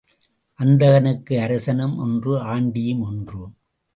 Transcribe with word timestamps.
அந்தகனுக்கு 0.59 1.41
அரசனும் 1.41 1.95
ஒன்று 1.97 2.33
ஆண்டியும் 2.45 3.01
ஒன்று. 3.01 3.43